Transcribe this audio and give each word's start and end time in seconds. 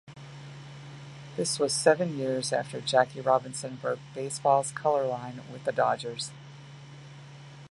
This 1.37 1.59
was 1.59 1.71
seven 1.73 2.17
years 2.17 2.51
after 2.51 2.81
Jackie 2.81 3.21
Robinson 3.21 3.75
broke 3.75 3.99
baseball's 4.15 4.71
color 4.71 5.05
line 5.05 5.41
with 5.53 5.63
the 5.63 5.71
Dodgers. 5.71 6.31